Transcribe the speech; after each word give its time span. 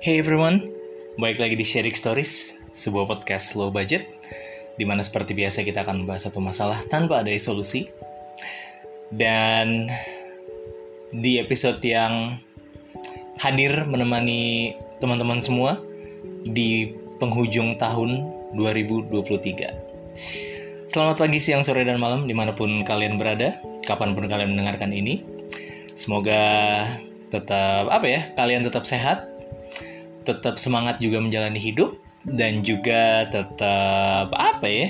Hey 0.00 0.16
everyone, 0.16 0.64
baik 1.20 1.36
lagi 1.36 1.60
di 1.60 1.62
Sharing 1.66 1.92
Stories, 1.92 2.56
sebuah 2.72 3.04
podcast 3.04 3.52
low 3.52 3.68
budget, 3.68 4.08
di 4.80 4.88
mana 4.88 5.04
seperti 5.04 5.36
biasa 5.36 5.60
kita 5.60 5.84
akan 5.84 6.00
membahas 6.00 6.24
satu 6.24 6.40
masalah 6.40 6.80
tanpa 6.88 7.20
ada 7.20 7.28
solusi. 7.36 7.92
Dan 9.12 9.92
di 11.12 11.36
episode 11.36 11.84
yang 11.84 12.40
hadir 13.44 13.84
menemani 13.84 14.72
teman-teman 15.04 15.44
semua 15.44 15.76
di 16.48 16.96
penghujung 17.20 17.76
tahun 17.76 18.24
2023. 18.56 20.88
Selamat 20.88 21.16
pagi, 21.20 21.36
siang, 21.36 21.60
sore, 21.60 21.84
dan 21.84 22.00
malam 22.00 22.24
di 22.24 22.32
mana 22.32 22.56
pun 22.56 22.88
kalian 22.88 23.20
berada, 23.20 23.60
kapan 23.84 24.16
pun 24.16 24.32
kalian 24.32 24.56
mendengarkan 24.56 24.96
ini. 24.96 25.20
Semoga 25.92 26.40
tetap 27.28 27.92
apa 27.92 28.06
ya, 28.08 28.32
kalian 28.32 28.64
tetap 28.64 28.88
sehat, 28.88 29.29
tetap 30.24 30.60
semangat 30.60 31.00
juga 31.00 31.20
menjalani 31.22 31.58
hidup, 31.58 31.96
dan 32.28 32.60
juga 32.60 33.28
tetap 33.32 34.28
apa 34.34 34.66
ya, 34.68 34.88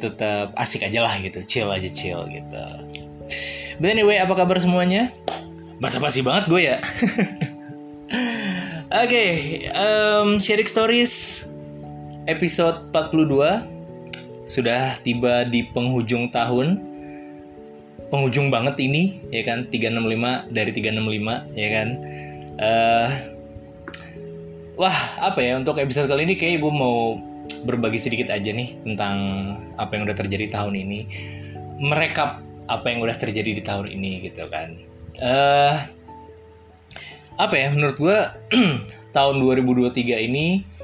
tetap 0.00 0.56
asik 0.56 0.84
aja 0.84 1.04
lah 1.04 1.14
gitu, 1.20 1.44
chill 1.44 1.68
aja 1.68 1.88
chill 1.88 2.24
gitu. 2.28 2.64
But 3.76 3.92
anyway, 3.92 4.16
apa 4.16 4.32
kabar 4.32 4.56
semuanya? 4.56 5.12
Basa-basi 5.76 6.24
banget 6.24 6.48
gue 6.48 6.62
ya. 6.64 6.80
Oke, 8.86 9.12
okay, 9.12 9.32
um, 9.76 10.40
sharing 10.40 10.70
stories 10.70 11.44
episode 12.30 12.88
42 12.94 13.28
sudah 14.48 14.96
tiba 15.04 15.44
di 15.44 15.68
penghujung 15.74 16.32
tahun. 16.32 16.80
Penghujung 18.06 18.54
banget 18.54 18.78
ini, 18.78 19.18
ya 19.34 19.42
kan? 19.42 19.66
365 19.68 20.54
dari 20.54 20.70
365, 20.70 21.58
ya 21.58 21.68
kan? 21.74 21.88
Uh, 22.56 23.35
wah, 24.76 24.98
apa 25.18 25.40
ya? 25.42 25.56
Untuk 25.56 25.80
episode 25.80 26.06
kali 26.06 26.28
ini 26.28 26.34
kayak 26.36 26.62
gue 26.62 26.72
mau 26.72 27.18
berbagi 27.64 27.98
sedikit 27.98 28.30
aja 28.30 28.52
nih 28.52 28.78
tentang 28.84 29.16
apa 29.80 29.96
yang 29.96 30.06
udah 30.06 30.16
terjadi 30.16 30.52
tahun 30.52 30.76
ini. 30.76 31.00
Merekap 31.80 32.40
apa 32.70 32.86
yang 32.88 33.02
udah 33.02 33.16
terjadi 33.16 33.56
di 33.58 33.62
tahun 33.64 33.90
ini 33.90 34.30
gitu 34.30 34.46
kan. 34.52 34.76
Uh, 35.18 35.76
apa 37.40 37.54
ya? 37.56 37.72
Menurut 37.72 37.96
gue 37.96 38.18
tahun 39.16 39.34
2023 39.40 40.28
ini 40.28 40.76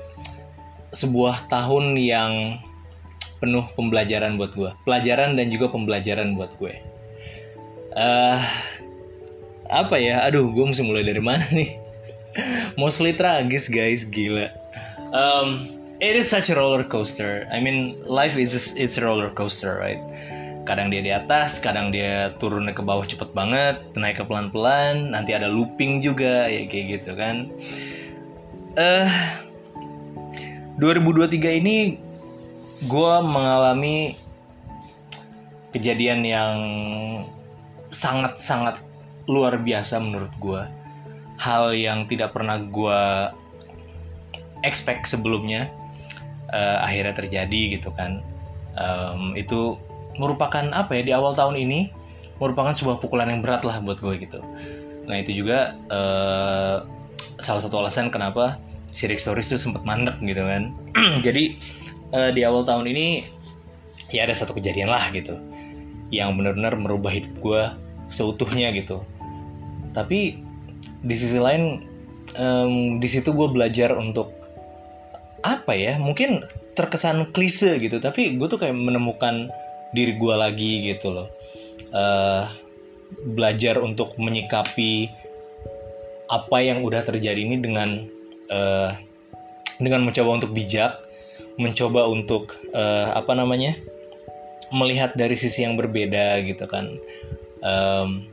sebuah 0.93 1.49
tahun 1.49 1.97
yang 1.97 2.61
penuh 3.43 3.67
pembelajaran 3.75 4.39
buat 4.39 4.55
gue 4.55 4.71
pelajaran 4.87 5.35
dan 5.35 5.51
juga 5.51 5.67
pembelajaran 5.67 6.39
buat 6.39 6.55
gue 6.63 6.79
uh, 7.99 8.39
apa 9.67 9.97
ya 9.99 10.23
aduh 10.23 10.47
gue 10.55 10.63
mesti 10.63 10.87
mulai 10.87 11.03
dari 11.03 11.19
mana 11.19 11.43
nih 11.51 11.82
mostly 12.81 13.13
tragis 13.13 13.69
guys. 13.69 14.05
Gila. 14.05 14.51
Um, 15.13 15.69
it 16.01 16.17
is 16.17 16.29
such 16.29 16.51
a 16.51 16.57
roller 16.57 16.85
coaster. 16.85 17.47
I 17.53 17.61
mean 17.61 18.01
life 18.05 18.37
is 18.37 18.53
just, 18.53 18.79
it's 18.79 18.99
a 18.99 19.05
roller 19.05 19.31
coaster 19.31 19.79
right? 19.79 20.01
Kadang 20.63 20.95
dia 20.95 21.03
di 21.03 21.11
atas, 21.11 21.59
kadang 21.59 21.91
dia 21.91 22.39
turun 22.39 22.71
ke 22.71 22.83
bawah 22.83 23.03
cepet 23.03 23.35
banget, 23.35 23.83
naik 23.99 24.23
ke 24.23 24.25
pelan-pelan, 24.25 25.11
nanti 25.11 25.35
ada 25.35 25.51
looping 25.51 25.99
juga, 25.99 26.47
ya 26.47 26.63
kayak 26.71 27.03
gitu 27.03 27.19
kan. 27.19 27.51
Eh, 28.79 29.11
uh, 29.11 29.11
2023 30.79 31.59
ini 31.59 31.99
gue 32.87 33.15
mengalami 33.27 34.15
kejadian 35.75 36.23
yang 36.23 36.57
sangat-sangat 37.91 38.79
luar 39.27 39.59
biasa 39.59 39.99
menurut 39.99 40.33
gue 40.39 40.63
hal 41.43 41.75
yang 41.75 42.07
tidak 42.07 42.31
pernah 42.31 42.63
gue 42.63 43.03
expect 44.63 45.11
sebelumnya 45.11 45.67
uh, 46.55 46.79
akhirnya 46.87 47.19
terjadi 47.19 47.79
gitu 47.79 47.91
kan. 47.99 48.23
Um, 48.79 49.35
itu 49.35 49.75
merupakan 50.17 50.71
apa 50.71 50.97
ya 50.97 51.03
di 51.03 51.13
awal 51.13 51.35
tahun 51.35 51.59
ini 51.59 51.91
merupakan 52.39 52.73
sebuah 52.73 53.03
pukulan 53.03 53.29
yang 53.29 53.43
berat 53.43 53.67
lah 53.67 53.83
buat 53.83 53.99
gue 53.99 54.23
gitu. 54.23 54.39
Nah 55.11 55.19
itu 55.19 55.35
juga 55.35 55.75
uh, 55.91 56.87
salah 57.43 57.59
satu 57.59 57.83
alasan 57.83 58.09
kenapa 58.09 58.63
Sirik 58.95 59.19
Stories 59.19 59.51
tuh 59.51 59.59
sempat 59.59 59.83
mandek 59.83 60.15
gitu 60.23 60.47
kan. 60.47 60.71
Jadi 61.27 61.59
uh, 62.15 62.31
di 62.31 62.47
awal 62.47 62.63
tahun 62.63 62.87
ini 62.87 63.27
ya 64.15 64.31
ada 64.31 64.37
satu 64.37 64.55
kejadian 64.55 64.93
lah 64.93 65.11
gitu 65.11 65.35
yang 66.13 66.37
benar-benar 66.37 66.77
merubah 66.77 67.11
hidup 67.11 67.35
gue 67.43 67.63
seutuhnya 68.13 68.71
gitu. 68.77 69.01
Tapi 69.97 70.52
di 71.03 71.15
sisi 71.19 71.39
lain 71.39 71.83
um, 72.39 72.99
di 73.03 73.09
situ 73.11 73.35
gue 73.35 73.49
belajar 73.51 73.95
untuk 73.99 74.31
apa 75.43 75.75
ya 75.75 75.99
mungkin 75.99 76.47
terkesan 76.79 77.35
klise 77.35 77.83
gitu 77.83 77.99
tapi 77.99 78.39
gue 78.39 78.47
tuh 78.47 78.63
kayak 78.63 78.79
menemukan 78.79 79.51
diri 79.93 80.17
gue 80.17 80.35
lagi 80.35 80.73
gitu 80.95 81.13
loh. 81.13 81.29
Uh, 81.93 82.49
belajar 83.37 83.77
untuk 83.77 84.17
menyikapi 84.17 85.13
apa 86.33 86.59
yang 86.65 86.81
udah 86.81 87.05
terjadi 87.05 87.45
ini 87.45 87.61
dengan 87.61 88.09
uh, 88.49 88.97
dengan 89.77 90.09
mencoba 90.09 90.41
untuk 90.41 90.57
bijak 90.57 90.97
mencoba 91.61 92.09
untuk 92.09 92.57
uh, 92.73 93.13
apa 93.13 93.37
namanya 93.37 93.77
melihat 94.73 95.13
dari 95.13 95.37
sisi 95.37 95.69
yang 95.69 95.77
berbeda 95.77 96.41
gitu 96.49 96.65
kan. 96.65 96.97
Um, 97.61 98.25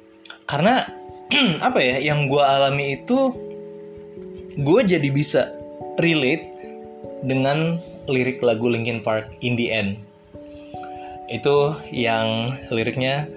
karena 0.47 0.88
apa 1.67 1.78
ya 1.78 1.95
yang 2.01 2.25
gue 2.25 2.41
alami 2.41 3.01
itu 3.01 3.34
gue 4.59 4.81
jadi 4.81 5.09
bisa 5.13 5.53
relate 6.01 6.50
dengan 7.22 7.78
lirik 8.09 8.41
lagu 8.41 8.66
Linkin 8.66 9.03
Park 9.03 9.35
In 9.45 9.53
The 9.59 9.68
End. 9.69 9.91
Itu 11.29 11.78
yang 11.94 12.57
liriknya 12.73 13.29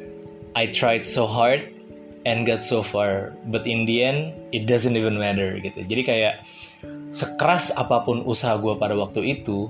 I 0.57 0.73
tried 0.73 1.05
so 1.05 1.29
hard 1.29 1.69
and 2.25 2.47
got 2.47 2.63
so 2.63 2.81
far 2.81 3.35
but 3.51 3.67
in 3.67 3.85
the 3.85 4.01
end 4.01 4.33
it 4.55 4.65
doesn't 4.65 4.97
even 4.97 5.21
matter 5.21 5.59
gitu. 5.61 5.85
Jadi 5.85 6.03
kayak 6.07 6.35
sekeras 7.13 7.75
apa 7.77 8.01
pun 8.09 8.25
usaha 8.25 8.57
gue 8.57 8.73
pada 8.81 8.97
waktu 8.97 9.41
itu 9.41 9.69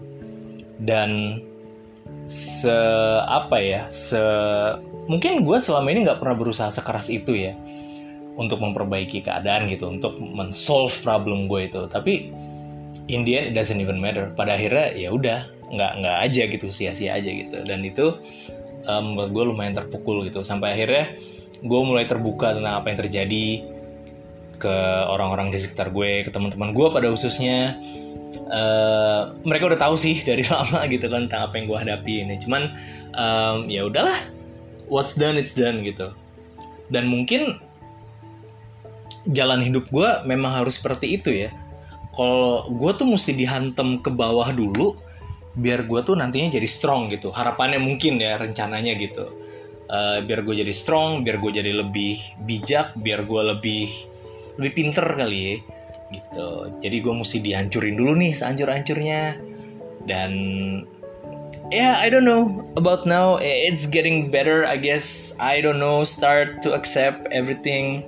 dan 0.78 1.42
se 2.30 2.74
apa 3.26 3.58
ya 3.58 3.82
se 3.90 4.20
mungkin 5.10 5.42
gue 5.42 5.58
selama 5.58 5.90
ini 5.90 6.06
nggak 6.06 6.22
pernah 6.22 6.38
berusaha 6.38 6.70
sekeras 6.70 7.10
itu 7.10 7.34
ya 7.34 7.52
untuk 8.36 8.64
memperbaiki 8.64 9.24
keadaan 9.24 9.68
gitu 9.68 9.92
untuk 9.92 10.16
mensolve 10.20 10.92
problem 11.04 11.46
gue 11.46 11.68
itu 11.68 11.84
tapi 11.88 12.32
in 13.12 13.26
the 13.28 13.36
end 13.36 13.52
it 13.52 13.54
doesn't 13.54 13.80
even 13.80 14.00
matter 14.00 14.32
pada 14.32 14.56
akhirnya 14.56 14.94
ya 14.96 15.12
udah 15.12 15.44
nggak 15.72 15.92
nggak 16.04 16.16
aja 16.20 16.42
gitu 16.48 16.66
sia-sia 16.68 17.16
aja 17.16 17.28
gitu 17.28 17.60
dan 17.64 17.84
itu 17.84 18.16
um, 18.88 19.12
membuat 19.12 19.28
gue 19.32 19.44
lumayan 19.52 19.74
terpukul 19.76 20.24
gitu 20.24 20.40
sampai 20.40 20.76
akhirnya 20.76 21.12
gue 21.62 21.80
mulai 21.84 22.04
terbuka 22.08 22.56
tentang 22.56 22.82
apa 22.82 22.86
yang 22.90 22.98
terjadi 23.06 23.44
ke 24.62 24.76
orang-orang 25.10 25.50
di 25.50 25.58
sekitar 25.58 25.90
gue, 25.90 26.22
ke 26.22 26.30
teman-teman 26.30 26.70
gue 26.70 26.86
pada 26.94 27.10
khususnya. 27.10 27.74
Uh, 28.48 29.32
mereka 29.44 29.68
udah 29.68 29.80
tahu 29.80 29.96
sih 29.96 30.20
dari 30.28 30.46
lama 30.46 30.84
gitu 30.88 31.10
kan 31.10 31.26
tentang 31.26 31.50
apa 31.50 31.54
yang 31.58 31.66
gue 31.66 31.78
hadapi 31.82 32.14
ini. 32.22 32.34
Cuman 32.38 32.62
um, 33.18 33.66
ya 33.66 33.90
udahlah, 33.90 34.14
what's 34.86 35.18
done 35.18 35.34
it's 35.34 35.52
done 35.52 35.82
gitu. 35.82 36.14
Dan 36.94 37.10
mungkin 37.10 37.58
jalan 39.30 39.62
hidup 39.62 39.86
gue 39.92 40.08
memang 40.26 40.62
harus 40.62 40.80
seperti 40.80 41.18
itu 41.18 41.30
ya. 41.46 41.50
Kalau 42.12 42.68
gue 42.68 42.92
tuh 42.96 43.08
mesti 43.08 43.32
dihantam 43.32 44.04
ke 44.04 44.12
bawah 44.12 44.52
dulu, 44.52 44.98
biar 45.56 45.88
gue 45.88 46.00
tuh 46.04 46.18
nantinya 46.18 46.52
jadi 46.52 46.68
strong 46.68 47.08
gitu. 47.08 47.32
Harapannya 47.32 47.80
mungkin 47.80 48.20
ya 48.20 48.36
rencananya 48.36 48.92
gitu. 49.00 49.32
Uh, 49.92 50.24
biar 50.24 50.44
gue 50.44 50.60
jadi 50.64 50.72
strong, 50.72 51.24
biar 51.24 51.40
gue 51.40 51.52
jadi 51.52 51.72
lebih 51.72 52.16
bijak, 52.44 52.96
biar 53.00 53.24
gue 53.24 53.42
lebih 53.56 53.88
lebih 54.60 54.72
pinter 54.72 55.04
kali 55.04 55.38
ya 55.40 55.56
gitu 56.12 56.68
jadi 56.84 56.96
gue 57.00 57.14
mesti 57.16 57.38
dihancurin 57.40 57.96
dulu 57.96 58.12
nih 58.20 58.36
sehancur-hancurnya 58.36 59.40
dan 60.04 60.32
ya 61.72 61.80
yeah, 61.80 61.94
I 61.96 62.12
don't 62.12 62.28
know 62.28 62.60
about 62.76 63.08
now 63.08 63.40
it's 63.40 63.88
getting 63.88 64.28
better 64.28 64.68
I 64.68 64.76
guess 64.76 65.32
I 65.40 65.64
don't 65.64 65.80
know 65.80 66.04
start 66.04 66.60
to 66.68 66.76
accept 66.76 67.32
everything 67.32 68.04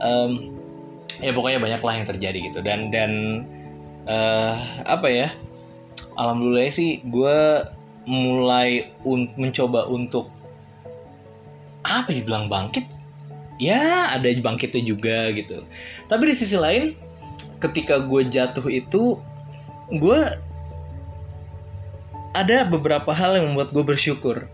um, 0.00 0.54
ya 1.22 1.30
pokoknya 1.30 1.58
banyak 1.62 1.82
lah 1.82 1.94
yang 1.94 2.06
terjadi 2.08 2.38
gitu. 2.50 2.58
Dan 2.64 2.90
dan 2.90 3.12
uh, 4.08 4.56
apa 4.88 5.08
ya 5.10 5.28
alhamdulillah 6.18 6.70
sih 6.70 7.02
gue 7.06 7.66
mulai 8.04 8.92
un 9.06 9.30
mencoba 9.38 9.88
untuk 9.88 10.30
apa 11.84 12.10
dibilang 12.10 12.48
bangkit? 12.48 12.88
Ya 13.60 14.10
ada 14.10 14.26
bangkitnya 14.26 14.82
juga 14.82 15.30
gitu. 15.30 15.62
Tapi 16.10 16.22
di 16.32 16.34
sisi 16.34 16.58
lain 16.58 16.98
ketika 17.62 18.02
gue 18.02 18.26
jatuh 18.28 18.66
itu 18.72 19.20
gue 19.94 20.20
ada 22.34 22.66
beberapa 22.66 23.14
hal 23.14 23.38
yang 23.38 23.54
membuat 23.54 23.70
gue 23.70 23.84
bersyukur. 23.86 24.50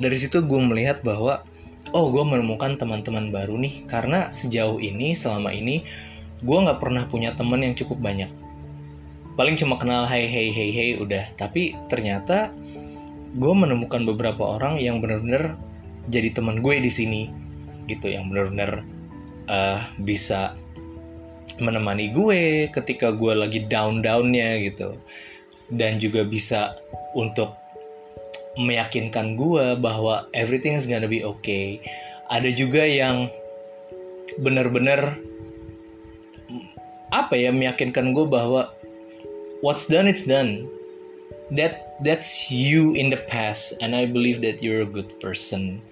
Dari 0.00 0.16
situ 0.16 0.40
gue 0.40 0.60
melihat 0.64 1.04
bahwa 1.04 1.44
oh 1.90 2.14
gue 2.14 2.22
menemukan 2.22 2.78
teman-teman 2.78 3.34
baru 3.34 3.58
nih. 3.58 3.82
Karena 3.90 4.30
sejauh 4.30 4.78
ini 4.78 5.18
selama 5.18 5.50
ini 5.50 5.82
gue 6.42 6.58
nggak 6.58 6.78
pernah 6.78 7.02
punya 7.10 7.34
temen 7.34 7.66
yang 7.66 7.74
cukup 7.74 7.98
banyak. 7.98 8.30
Paling 9.34 9.58
cuma 9.58 9.80
kenal 9.80 10.06
hey 10.06 10.30
hey 10.30 10.54
hey 10.54 10.70
hey 10.70 10.90
udah. 11.02 11.26
Tapi 11.34 11.74
ternyata 11.90 12.54
gue 13.34 13.52
menemukan 13.52 14.06
beberapa 14.06 14.60
orang 14.60 14.78
yang 14.78 15.02
benar-benar 15.02 15.58
jadi 16.06 16.30
teman 16.30 16.62
gue 16.62 16.78
di 16.78 16.92
sini 16.92 17.22
gitu. 17.90 18.06
Yang 18.06 18.24
benar-benar 18.30 18.70
uh, 19.50 19.80
bisa 20.06 20.54
menemani 21.60 22.14
gue 22.14 22.70
ketika 22.70 23.12
gue 23.12 23.34
lagi 23.34 23.66
down 23.66 24.00
downnya 24.00 24.62
gitu. 24.62 24.94
Dan 25.72 25.96
juga 25.96 26.22
bisa 26.28 26.76
untuk 27.16 27.61
meyakinkan 28.60 29.40
gue 29.40 29.76
bahwa 29.80 30.28
everything 30.36 30.76
is 30.76 30.84
gonna 30.84 31.08
be 31.08 31.24
okay. 31.24 31.80
Ada 32.28 32.52
juga 32.52 32.84
yang 32.84 33.28
benar-benar 34.40 35.16
apa 37.12 37.36
ya 37.36 37.52
meyakinkan 37.52 38.16
gue 38.16 38.24
bahwa 38.24 38.72
what's 39.60 39.88
done 39.88 40.08
it's 40.08 40.24
done. 40.24 40.68
That 41.52 42.00
that's 42.00 42.48
you 42.48 42.96
in 42.96 43.12
the 43.12 43.20
past 43.28 43.76
and 43.84 43.92
I 43.92 44.08
believe 44.08 44.40
that 44.40 44.64
you're 44.64 44.84
a 44.84 44.88
good 44.88 45.12
person. 45.20 45.84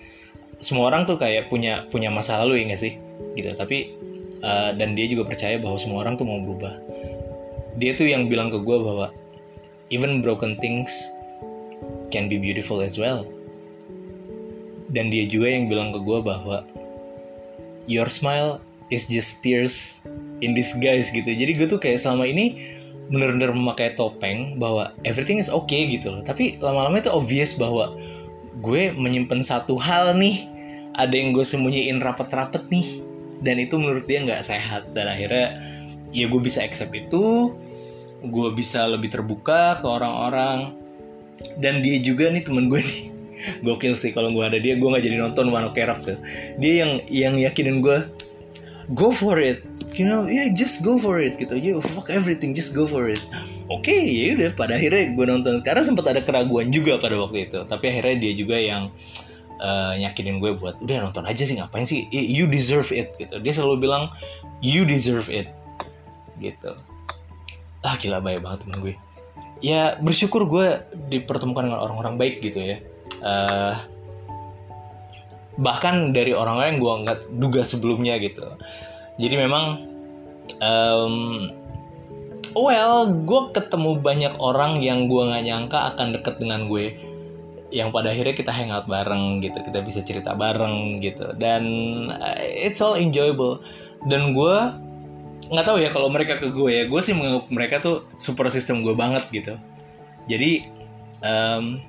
Semua 0.60 0.92
orang 0.92 1.04
tuh 1.04 1.20
kayak 1.20 1.52
punya 1.52 1.84
punya 1.88 2.08
masa 2.08 2.40
lalu 2.40 2.64
ya 2.64 2.76
gak 2.76 2.80
sih? 2.80 2.94
Gitu. 3.36 3.52
Tapi 3.56 3.92
uh, 4.40 4.72
dan 4.76 4.96
dia 4.96 5.08
juga 5.08 5.28
percaya 5.28 5.60
bahwa 5.60 5.76
semua 5.76 6.04
orang 6.04 6.16
tuh 6.16 6.24
mau 6.24 6.40
berubah. 6.40 6.80
Dia 7.76 7.96
tuh 7.96 8.08
yang 8.08 8.28
bilang 8.28 8.48
ke 8.48 8.60
gue 8.60 8.76
bahwa 8.80 9.12
even 9.92 10.24
broken 10.24 10.56
things 10.60 11.12
can 12.10 12.26
be 12.26 12.36
beautiful 12.36 12.82
as 12.82 12.98
well. 12.98 13.24
Dan 14.90 15.08
dia 15.14 15.24
juga 15.30 15.46
yang 15.46 15.70
bilang 15.70 15.94
ke 15.94 16.02
gue 16.02 16.18
bahwa 16.18 16.66
your 17.86 18.10
smile 18.10 18.58
is 18.90 19.06
just 19.06 19.38
tears 19.40 20.02
in 20.42 20.52
disguise 20.52 21.14
gitu. 21.14 21.30
Jadi 21.30 21.54
gue 21.54 21.66
tuh 21.70 21.78
kayak 21.78 22.02
selama 22.02 22.26
ini 22.26 22.58
bener-bener 23.10 23.50
memakai 23.54 23.94
topeng 23.98 24.58
bahwa 24.58 24.94
everything 25.06 25.38
is 25.38 25.50
okay 25.50 25.86
gitu 25.90 26.10
loh. 26.10 26.22
Tapi 26.26 26.58
lama-lama 26.58 26.98
itu 26.98 27.10
obvious 27.10 27.54
bahwa 27.54 27.94
gue 28.62 28.90
menyimpan 28.94 29.42
satu 29.46 29.78
hal 29.78 30.14
nih. 30.18 30.46
Ada 30.98 31.14
yang 31.14 31.30
gue 31.34 31.46
sembunyiin 31.46 32.02
rapet-rapet 32.02 32.66
nih. 32.70 33.02
Dan 33.40 33.62
itu 33.62 33.78
menurut 33.78 34.10
dia 34.10 34.26
nggak 34.26 34.42
sehat. 34.42 34.90
Dan 34.90 35.06
akhirnya 35.06 35.58
ya 36.10 36.26
gue 36.26 36.40
bisa 36.42 36.66
accept 36.66 36.90
itu. 36.90 37.54
Gue 38.26 38.48
bisa 38.52 38.90
lebih 38.90 39.14
terbuka 39.14 39.78
ke 39.80 39.86
orang-orang 39.86 40.79
dan 41.60 41.84
dia 41.84 42.00
juga 42.00 42.28
nih 42.32 42.44
temen 42.44 42.68
gue 42.68 42.80
nih. 42.80 43.00
Gokil 43.64 43.96
sih 43.96 44.12
kalau 44.12 44.32
gue 44.32 44.44
ada 44.44 44.60
dia 44.60 44.76
gue 44.76 44.88
nggak 44.88 45.04
jadi 45.04 45.16
nonton 45.16 45.48
One 45.48 45.72
Ok 45.72 45.80
Rock 45.84 46.00
tuh. 46.04 46.18
Dia 46.60 46.84
yang 46.84 46.92
yang 47.08 47.34
yakinin 47.40 47.80
gue 47.80 48.04
go 48.92 49.12
for 49.12 49.40
it. 49.40 49.64
You 49.96 50.06
know 50.06 50.28
yeah 50.30 50.46
just 50.52 50.86
go 50.86 51.00
for 51.00 51.18
it 51.18 51.40
gitu. 51.40 51.56
You 51.56 51.80
fuck 51.82 52.12
everything 52.12 52.52
just 52.52 52.76
go 52.76 52.84
for 52.84 53.08
it. 53.08 53.22
Oke 53.70 53.90
okay, 53.90 54.00
ya 54.02 54.36
udah 54.36 54.50
pada 54.54 54.76
akhirnya 54.76 55.16
gue 55.16 55.24
nonton. 55.26 55.64
Karena 55.64 55.82
sempat 55.82 56.06
ada 56.10 56.20
keraguan 56.20 56.70
juga 56.70 57.00
pada 57.00 57.16
waktu 57.16 57.48
itu. 57.48 57.58
Tapi 57.64 57.84
akhirnya 57.90 58.16
dia 58.20 58.32
juga 58.36 58.56
yang 58.60 58.92
uh, 59.58 59.92
nyakinin 59.96 60.38
gue 60.38 60.52
buat 60.54 60.76
udah 60.84 61.08
nonton 61.08 61.24
aja 61.24 61.42
sih 61.42 61.56
ngapain 61.56 61.88
sih? 61.88 62.06
You 62.12 62.44
deserve 62.46 62.92
it 62.92 63.16
gitu. 63.16 63.40
Dia 63.40 63.52
selalu 63.56 63.88
bilang 63.88 64.12
you 64.60 64.84
deserve 64.84 65.26
it 65.32 65.48
gitu. 66.38 66.76
Ah 67.80 67.96
gila 67.96 68.20
baik 68.20 68.44
banget 68.44 68.68
temen 68.68 68.78
gue 68.84 68.94
ya 69.60 69.96
bersyukur 70.00 70.48
gue 70.48 70.80
dipertemukan 71.12 71.68
dengan 71.68 71.80
orang-orang 71.80 72.16
baik 72.16 72.44
gitu 72.44 72.60
ya. 72.60 72.76
Uh, 73.20 73.76
bahkan 75.60 76.16
dari 76.16 76.32
orang-orang 76.32 76.76
yang 76.76 76.80
gue 76.80 76.94
nggak 77.04 77.18
duga 77.36 77.62
sebelumnya 77.62 78.16
gitu. 78.16 78.44
Jadi 79.20 79.34
memang 79.36 79.84
um, 80.64 81.52
well 82.56 83.12
gue 83.12 83.40
ketemu 83.52 84.00
banyak 84.00 84.34
orang 84.40 84.80
yang 84.80 85.06
gue 85.06 85.22
nggak 85.28 85.44
nyangka 85.44 85.78
akan 85.94 86.16
deket 86.16 86.40
dengan 86.40 86.66
gue. 86.66 86.96
Yang 87.70 87.88
pada 87.94 88.10
akhirnya 88.10 88.34
kita 88.34 88.50
hangout 88.50 88.90
bareng 88.90 89.38
gitu 89.44 89.62
kita 89.62 89.78
bisa 89.84 90.00
cerita 90.02 90.34
bareng 90.34 90.98
gitu. 91.04 91.36
Dan 91.36 91.62
uh, 92.08 92.40
it's 92.40 92.80
all 92.80 92.96
enjoyable. 92.96 93.60
Dan 94.08 94.32
gue 94.32 94.56
nggak 95.48 95.66
tahu 95.66 95.78
ya 95.80 95.88
kalau 95.88 96.12
mereka 96.12 96.36
ke 96.36 96.52
gue 96.52 96.70
ya. 96.70 96.84
Gue 96.84 97.00
sih 97.00 97.16
menganggap 97.16 97.44
mereka 97.48 97.74
tuh 97.80 97.96
super 98.20 98.46
sistem 98.52 98.84
gue 98.84 98.92
banget 98.92 99.24
gitu. 99.32 99.54
Jadi 100.28 100.68
um, 101.24 101.80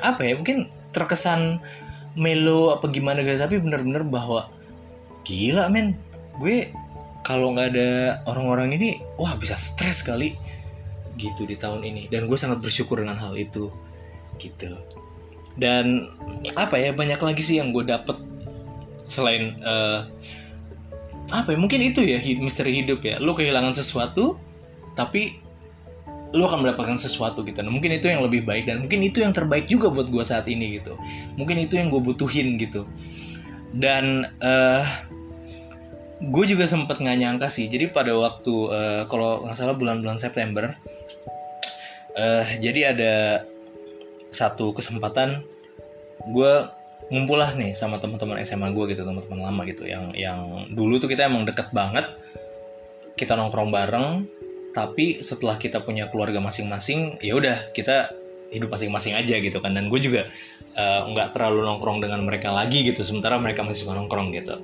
apa 0.00 0.20
ya 0.20 0.36
mungkin 0.36 0.68
terkesan 0.92 1.62
melo 2.12 2.76
apa 2.76 2.92
gimana 2.92 3.24
gitu 3.24 3.40
tapi 3.40 3.56
bener-bener 3.56 4.04
bahwa 4.04 4.52
gila 5.24 5.72
men 5.72 5.96
gue 6.36 6.68
kalau 7.24 7.56
nggak 7.56 7.72
ada 7.72 8.20
orang-orang 8.28 8.76
ini 8.76 9.00
wah 9.16 9.32
bisa 9.38 9.56
stres 9.56 10.04
kali 10.04 10.36
gitu 11.16 11.48
di 11.48 11.56
tahun 11.56 11.86
ini. 11.86 12.12
Dan 12.12 12.28
gue 12.28 12.36
sangat 12.36 12.60
bersyukur 12.60 13.00
dengan 13.00 13.16
hal 13.16 13.32
itu 13.38 13.72
gitu. 14.36 14.76
Dan 15.56 16.08
apa 16.56 16.80
ya 16.80 16.96
banyak 16.96 17.20
lagi 17.20 17.42
sih 17.44 17.56
yang 17.60 17.76
gue 17.76 17.84
dapet 17.84 18.16
selain 19.04 19.60
uh, 19.60 20.08
apa 21.30 21.54
ya 21.54 21.58
mungkin 21.60 21.80
itu 21.84 22.02
ya 22.02 22.18
misteri 22.40 22.82
hidup 22.82 23.04
ya. 23.06 23.22
Lo 23.22 23.36
kehilangan 23.36 23.76
sesuatu 23.76 24.40
tapi 24.98 25.38
lo 26.32 26.48
akan 26.48 26.64
mendapatkan 26.64 26.96
sesuatu 26.96 27.44
gitu. 27.44 27.60
Nah 27.60 27.70
mungkin 27.70 27.92
itu 27.92 28.08
yang 28.08 28.24
lebih 28.24 28.42
baik 28.48 28.66
dan 28.66 28.82
mungkin 28.82 29.04
itu 29.04 29.20
yang 29.20 29.36
terbaik 29.36 29.68
juga 29.68 29.92
buat 29.92 30.08
gue 30.08 30.24
saat 30.24 30.48
ini 30.48 30.80
gitu. 30.80 30.96
Mungkin 31.36 31.60
itu 31.60 31.76
yang 31.76 31.92
gue 31.92 32.00
butuhin 32.00 32.56
gitu. 32.56 32.88
Dan 33.76 34.32
uh, 34.40 34.84
gue 36.18 36.44
juga 36.48 36.64
sempet 36.64 36.98
nggak 36.98 37.18
nyangka 37.20 37.48
sih. 37.52 37.68
Jadi 37.68 37.92
pada 37.92 38.16
waktu 38.16 38.52
uh, 38.72 39.02
kalau 39.12 39.44
nggak 39.44 39.56
salah 39.56 39.76
bulan-bulan 39.76 40.16
September 40.16 40.72
uh, 42.16 42.44
jadi 42.60 42.92
ada 42.96 43.14
satu 44.32 44.72
kesempatan 44.72 45.44
gue 46.32 46.54
ngumpul 47.12 47.36
lah 47.36 47.52
nih 47.52 47.76
sama 47.76 48.00
teman-teman 48.00 48.40
SMA 48.40 48.72
gue 48.72 48.96
gitu 48.96 49.04
teman-teman 49.04 49.44
lama 49.44 49.62
gitu. 49.68 49.84
Yang 49.84 50.16
yang 50.16 50.72
dulu 50.72 50.96
tuh 50.96 51.12
kita 51.12 51.28
emang 51.28 51.44
deket 51.44 51.68
banget. 51.76 52.08
Kita 53.12 53.36
nongkrong 53.36 53.68
bareng 53.68 54.24
tapi 54.72 55.20
setelah 55.20 55.60
kita 55.60 55.84
punya 55.84 56.08
keluarga 56.08 56.40
masing-masing 56.40 57.20
ya 57.20 57.36
udah 57.36 57.76
kita 57.76 58.16
hidup 58.48 58.72
masing-masing 58.72 59.12
aja 59.12 59.36
gitu 59.36 59.60
kan. 59.60 59.76
Dan 59.76 59.92
gue 59.92 60.00
juga 60.00 60.24
eh, 60.72 61.00
nggak 61.12 61.28
uh, 61.28 61.32
terlalu 61.36 61.68
nongkrong 61.68 62.00
dengan 62.00 62.24
mereka 62.24 62.48
lagi 62.48 62.80
gitu 62.80 63.04
sementara 63.04 63.36
mereka 63.36 63.60
masih 63.60 63.84
suka 63.84 63.92
nongkrong 63.92 64.32
gitu. 64.32 64.56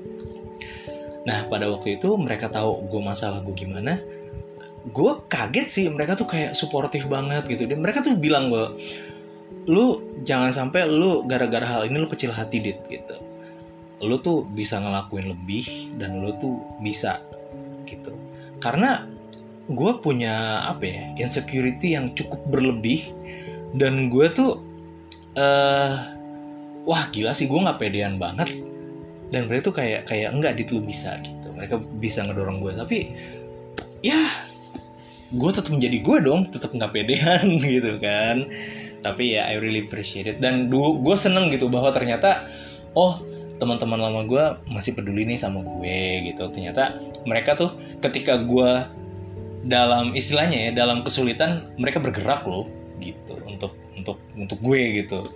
Nah 1.28 1.44
pada 1.52 1.68
waktu 1.68 2.00
itu 2.00 2.16
mereka 2.16 2.48
tahu 2.48 2.88
gue 2.88 3.00
masalah 3.04 3.44
gue 3.44 3.52
gimana 3.52 4.00
gue 4.88 5.12
kaget 5.28 5.68
sih. 5.68 5.84
Mereka 5.92 6.16
tuh 6.16 6.24
kayak 6.24 6.56
suportif 6.56 7.04
banget 7.12 7.44
gitu. 7.44 7.68
Dan 7.68 7.84
mereka 7.84 8.00
tuh 8.00 8.16
bilang 8.16 8.48
gue 8.48 8.72
lu 9.68 10.00
jangan 10.24 10.50
sampai 10.50 10.88
lu 10.88 11.28
gara-gara 11.28 11.62
hal 11.62 11.84
ini 11.84 12.00
lu 12.00 12.08
kecil 12.08 12.32
hati 12.32 12.58
dit 12.64 12.80
gitu. 12.88 13.20
Lu 14.00 14.16
tuh 14.16 14.48
bisa 14.56 14.80
ngelakuin 14.80 15.28
lebih 15.28 15.92
dan 16.00 16.24
lu 16.24 16.32
tuh 16.40 16.56
bisa 16.80 17.20
gitu. 17.84 18.16
Karena 18.64 19.04
gue 19.68 19.92
punya 20.00 20.64
apa 20.64 20.88
ya 20.88 21.02
insecurity 21.20 21.92
yang 21.92 22.16
cukup 22.16 22.40
berlebih 22.48 23.12
dan 23.76 24.08
gue 24.08 24.26
tuh 24.32 24.64
uh, 25.36 26.16
wah 26.88 27.04
gila 27.12 27.36
sih 27.36 27.44
gue 27.44 27.60
nggak 27.60 27.78
pedean 27.78 28.16
banget. 28.16 28.48
Dan 29.28 29.44
mereka 29.44 29.68
tuh 29.68 29.76
kayak 29.76 30.08
kayak 30.08 30.32
enggak 30.32 30.56
dit 30.56 30.72
lu 30.72 30.80
bisa 30.80 31.20
gitu. 31.20 31.52
Mereka 31.52 31.76
bisa 32.00 32.24
ngedorong 32.24 32.64
gue 32.64 32.72
tapi 32.72 33.12
ya 34.00 34.16
gue 35.28 35.50
tetap 35.52 35.68
menjadi 35.68 35.98
gue 36.00 36.16
dong 36.24 36.48
tetap 36.48 36.72
nggak 36.72 36.92
pedean 36.96 37.46
gitu 37.60 38.00
kan 38.00 38.48
tapi 39.02 39.38
ya 39.38 39.46
I 39.48 39.58
really 39.62 39.86
appreciate 39.86 40.26
it. 40.26 40.38
Dan 40.42 40.70
gue 40.70 41.16
seneng 41.16 41.50
gitu 41.54 41.70
bahwa 41.70 41.90
ternyata 41.94 42.46
oh 42.98 43.22
teman-teman 43.58 43.98
lama 43.98 44.20
gue 44.26 44.44
masih 44.70 44.94
peduli 44.94 45.26
nih 45.26 45.38
sama 45.38 45.62
gue 45.62 46.32
gitu. 46.32 46.50
Ternyata 46.50 46.98
mereka 47.26 47.58
tuh 47.58 47.74
ketika 48.02 48.38
gue 48.38 48.70
dalam 49.66 50.14
istilahnya 50.14 50.70
ya 50.70 50.86
dalam 50.86 51.02
kesulitan 51.02 51.66
mereka 51.76 51.98
bergerak 51.98 52.46
loh 52.46 52.70
gitu 53.02 53.34
untuk 53.46 53.74
untuk 53.98 54.18
untuk 54.38 54.58
gue 54.62 55.04
gitu. 55.04 55.26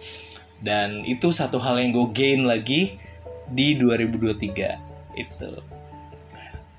Dan 0.62 1.02
itu 1.02 1.34
satu 1.34 1.58
hal 1.58 1.82
yang 1.82 1.90
gue 1.90 2.06
gain 2.14 2.46
lagi 2.46 2.94
di 3.50 3.74
2023 3.74 5.18
itu. 5.18 5.50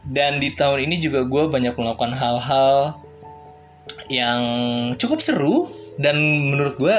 Dan 0.04 0.40
di 0.40 0.52
tahun 0.56 0.88
ini 0.88 1.00
juga 1.04 1.24
gue 1.24 1.44
banyak 1.48 1.76
melakukan 1.76 2.16
hal-hal 2.16 3.00
yang 4.08 4.44
cukup 4.96 5.20
seru 5.20 5.68
dan 6.02 6.18
menurut 6.50 6.78
gue 6.78 6.96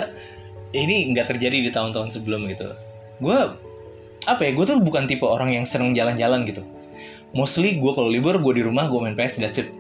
ini 0.75 1.15
nggak 1.15 1.35
terjadi 1.35 1.67
di 1.67 1.71
tahun-tahun 1.71 2.15
sebelum 2.15 2.47
gitu. 2.51 2.71
Gue 3.23 3.39
apa 4.25 4.41
ya 4.41 4.51
gue 4.57 4.65
tuh 4.65 4.79
bukan 4.81 5.07
tipe 5.07 5.25
orang 5.25 5.55
yang 5.55 5.65
seneng 5.67 5.95
jalan-jalan 5.95 6.47
gitu. 6.47 6.63
Mostly 7.35 7.79
gue 7.79 7.93
kalau 7.95 8.11
libur 8.11 8.39
gue 8.39 8.59
di 8.59 8.63
rumah 8.63 8.87
gue 8.91 8.99
main 8.99 9.15
PS 9.15 9.43
that's 9.43 9.59
it. 9.59 9.71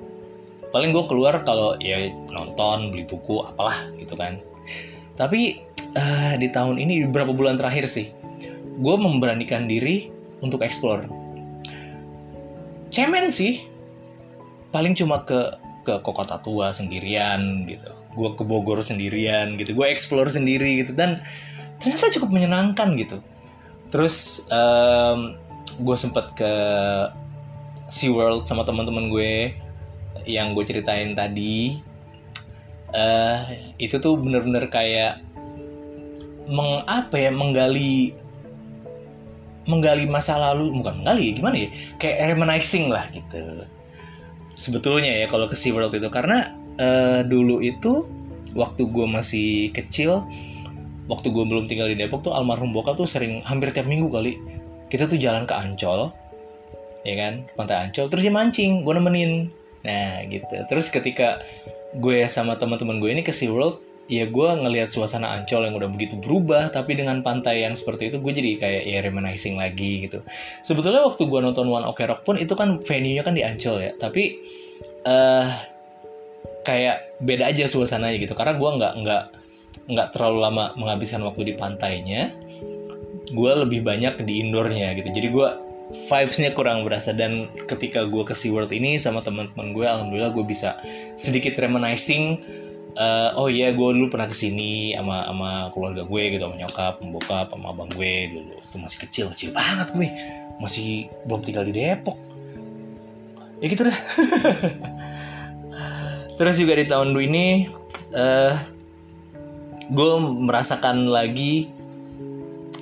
Paling 0.74 0.90
gue 0.90 1.04
keluar 1.06 1.42
kalau 1.46 1.78
ya 1.78 2.10
nonton 2.30 2.90
beli 2.90 3.06
buku 3.06 3.46
apalah 3.46 3.86
gitu 3.98 4.18
kan. 4.18 4.42
Tapi 5.14 5.62
uh, 5.94 6.34
di 6.38 6.50
tahun 6.50 6.82
ini 6.82 7.06
beberapa 7.10 7.30
bulan 7.30 7.58
terakhir 7.58 7.86
sih 7.86 8.10
gue 8.78 8.96
memberanikan 8.98 9.70
diri 9.70 10.10
untuk 10.42 10.62
explore. 10.66 11.06
Cemen 12.90 13.30
sih 13.30 13.66
paling 14.74 14.98
cuma 14.98 15.22
ke 15.22 15.54
ke 15.84 16.00
kota 16.00 16.40
tua 16.40 16.72
sendirian 16.72 17.68
gitu. 17.68 17.92
Gue 18.16 18.32
ke 18.32 18.42
Bogor 18.42 18.80
sendirian 18.80 19.60
gitu. 19.60 19.76
Gue 19.76 19.92
explore 19.92 20.32
sendiri 20.32 20.80
gitu. 20.82 20.96
Dan 20.96 21.20
ternyata 21.78 22.08
cukup 22.16 22.32
menyenangkan 22.32 22.96
gitu. 22.96 23.20
Terus 23.92 24.48
um, 24.48 25.36
gue 25.78 25.96
sempet 25.98 26.32
ke 26.34 26.52
SeaWorld 27.92 28.48
sama 28.48 28.64
teman-teman 28.64 29.12
gue 29.12 29.52
yang 30.24 30.56
gue 30.56 30.64
ceritain 30.64 31.12
tadi. 31.12 31.78
Uh, 32.94 33.42
itu 33.76 33.98
tuh 33.98 34.16
bener-bener 34.16 34.70
kayak 34.70 35.20
meng 36.46 36.86
apa 36.86 37.16
ya 37.18 37.30
menggali 37.34 38.14
menggali 39.68 40.08
masa 40.08 40.40
lalu. 40.40 40.72
Bukan 40.80 41.04
menggali 41.04 41.36
gimana 41.36 41.56
ya? 41.66 41.68
Kayak 42.00 42.34
reminiscing 42.34 42.88
lah 42.88 43.04
gitu 43.12 43.68
sebetulnya 44.54 45.12
ya 45.22 45.26
kalau 45.28 45.46
ke 45.50 45.54
SeaWorld 45.58 45.94
itu. 45.94 46.08
Karena 46.10 46.54
uh, 46.80 47.20
dulu 47.26 47.60
itu 47.60 48.06
waktu 48.54 48.86
gue 48.86 49.06
masih 49.06 49.74
kecil 49.74 50.22
waktu 51.10 51.28
gue 51.28 51.44
belum 51.44 51.68
tinggal 51.68 51.90
di 51.90 51.98
Depok 51.98 52.24
tuh 52.24 52.32
almarhum 52.32 52.72
bokap 52.72 52.96
tuh 52.96 53.04
sering 53.04 53.44
hampir 53.44 53.74
tiap 53.74 53.84
minggu 53.84 54.08
kali 54.08 54.40
kita 54.88 55.04
tuh 55.04 55.20
jalan 55.20 55.44
ke 55.44 55.52
Ancol 55.52 56.14
ya 57.04 57.14
kan? 57.20 57.44
Pantai 57.58 57.90
Ancol 57.90 58.08
terus 58.08 58.24
dia 58.24 58.32
mancing 58.32 58.86
gue 58.86 58.94
nemenin. 58.96 59.52
Nah 59.84 60.24
gitu. 60.32 60.54
Terus 60.70 60.88
ketika 60.88 61.44
gue 62.00 62.24
sama 62.26 62.56
teman-teman 62.56 62.98
gue 62.98 63.10
ini 63.12 63.22
ke 63.22 63.30
SeaWorld 63.30 63.83
ya 64.04 64.28
gue 64.28 64.48
ngelihat 64.60 64.92
suasana 64.92 65.32
Ancol 65.32 65.64
yang 65.64 65.80
udah 65.80 65.88
begitu 65.88 66.20
berubah 66.20 66.68
tapi 66.68 66.92
dengan 66.92 67.24
pantai 67.24 67.64
yang 67.64 67.72
seperti 67.72 68.12
itu 68.12 68.20
gue 68.20 68.32
jadi 68.36 68.50
kayak 68.60 68.82
ya 68.84 68.98
reminiscing 69.00 69.56
lagi 69.56 70.04
gitu. 70.04 70.20
Sebetulnya 70.60 71.08
waktu 71.08 71.24
gue 71.24 71.40
nonton 71.40 71.72
One 71.72 71.88
Ok 71.88 72.04
Rock 72.04 72.20
pun 72.28 72.36
itu 72.36 72.52
kan 72.52 72.80
venue-nya 72.84 73.24
kan 73.24 73.32
di 73.32 73.40
Ancol 73.40 73.80
ya 73.80 73.92
tapi 73.96 74.36
uh, 75.08 75.48
kayak 76.68 77.16
beda 77.24 77.48
aja 77.48 77.64
suasananya 77.64 78.20
gitu. 78.20 78.36
Karena 78.36 78.60
gue 78.60 78.70
nggak 78.76 78.92
nggak 79.00 79.24
nggak 79.84 80.08
terlalu 80.16 80.38
lama 80.40 80.64
menghabiskan 80.76 81.20
waktu 81.24 81.52
di 81.52 81.54
pantainya 81.56 82.32
gue 83.32 83.52
lebih 83.56 83.80
banyak 83.80 84.20
di 84.20 84.44
indoornya 84.44 85.00
gitu. 85.00 85.08
Jadi 85.16 85.28
gue 85.32 85.48
vibesnya 86.12 86.52
kurang 86.52 86.84
berasa. 86.84 87.16
Dan 87.16 87.48
ketika 87.68 88.04
gue 88.04 88.20
ke 88.20 88.36
SeaWorld 88.36 88.72
ini 88.76 89.00
sama 89.00 89.24
teman-teman 89.24 89.72
gue 89.72 89.84
alhamdulillah 89.88 90.32
gue 90.36 90.44
bisa 90.44 90.76
sedikit 91.16 91.56
reminiscing 91.56 92.40
uh, 92.98 93.30
oh 93.38 93.50
iya 93.50 93.74
gue 93.74 93.88
dulu 93.94 94.10
pernah 94.10 94.30
ke 94.30 94.36
sini 94.36 94.94
sama 94.94 95.26
sama 95.26 95.50
keluarga 95.74 96.02
gue 96.06 96.22
gitu 96.34 96.42
sama 96.46 96.56
nyokap, 96.58 96.94
bokap, 97.02 97.46
sama 97.50 97.66
abang 97.74 97.90
gue 97.92 98.14
dulu. 98.30 98.54
Itu 98.58 98.76
masih 98.80 98.98
kecil 99.06 99.26
kecil 99.34 99.50
banget 99.54 99.90
gue 99.94 100.08
masih 100.58 101.10
belum 101.26 101.40
tinggal 101.42 101.64
di 101.66 101.74
Depok. 101.74 102.18
Ya 103.62 103.66
gitu 103.70 103.86
dah. 103.86 103.98
Terus 106.38 106.58
juga 106.58 106.74
di 106.74 106.86
tahun 106.90 107.14
ini 107.14 107.70
uh, 108.14 108.54
gue 109.90 110.12
merasakan 110.18 111.06
lagi 111.06 111.70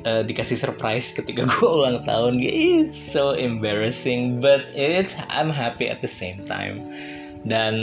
uh, 0.08 0.24
dikasih 0.24 0.56
surprise 0.56 1.12
ketika 1.12 1.44
gue 1.52 1.68
ulang 1.68 2.04
tahun. 2.04 2.40
It's 2.40 3.00
so 3.00 3.36
embarrassing 3.36 4.40
but 4.40 4.64
it's 4.72 5.16
I'm 5.28 5.52
happy 5.52 5.88
at 5.88 6.00
the 6.00 6.08
same 6.08 6.40
time 6.44 6.88
dan 7.42 7.74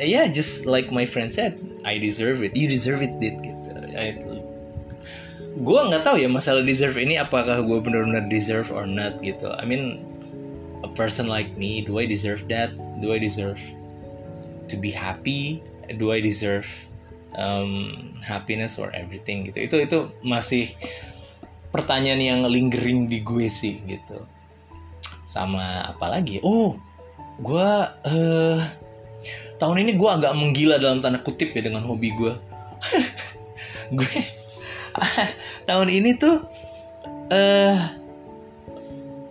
ya 0.00 0.24
yeah, 0.24 0.26
just 0.28 0.64
like 0.64 0.88
my 0.88 1.04
friend 1.04 1.28
said 1.28 1.60
I 1.84 2.00
deserve 2.00 2.40
it. 2.40 2.56
You 2.56 2.68
deserve 2.68 3.04
it 3.04 3.12
did 3.20 3.36
gitu. 3.44 4.40
Gue 5.54 5.80
nggak 5.86 6.02
tahu 6.02 6.18
ya 6.18 6.26
masalah 6.26 6.66
deserve 6.66 6.98
ini 6.98 7.20
apakah 7.20 7.62
gue 7.62 7.78
benar-benar 7.78 8.26
deserve 8.26 8.72
or 8.72 8.88
not 8.88 9.20
gitu. 9.20 9.52
I 9.54 9.68
mean 9.68 10.02
a 10.82 10.90
person 10.90 11.28
like 11.28 11.52
me 11.60 11.84
do 11.84 12.00
I 12.00 12.08
deserve 12.08 12.48
that? 12.50 12.74
Do 12.98 13.12
I 13.12 13.20
deserve 13.20 13.60
to 14.72 14.74
be 14.80 14.90
happy? 14.90 15.62
Do 16.00 16.10
I 16.10 16.24
deserve 16.24 16.66
um, 17.38 18.14
happiness 18.22 18.78
or 18.80 18.90
everything 18.94 19.46
gitu. 19.46 19.66
Itu 19.68 19.76
itu 19.82 19.98
masih 20.24 20.72
pertanyaan 21.74 22.22
yang 22.22 22.40
lingering 22.46 23.10
di 23.10 23.20
gue 23.20 23.46
sih 23.50 23.82
gitu. 23.86 24.24
Sama 25.28 25.90
apa 25.90 26.18
lagi? 26.18 26.38
Oh 26.42 26.78
gue 27.40 27.68
uh, 27.90 28.58
tahun 29.58 29.76
ini 29.82 29.98
gue 29.98 30.10
agak 30.10 30.32
menggila 30.38 30.78
dalam 30.78 31.02
tanda 31.02 31.18
kutip 31.18 31.50
ya 31.54 31.62
dengan 31.66 31.82
hobi 31.82 32.14
gue 32.14 32.32
gue 33.98 34.14
tahun 35.68 35.88
ini 35.90 36.14
tuh 36.18 36.46
uh, 37.30 37.76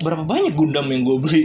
berapa 0.04 0.24
banyak 0.28 0.54
Gundam 0.54 0.92
yang 0.92 1.08
gue 1.08 1.18
beli? 1.18 1.44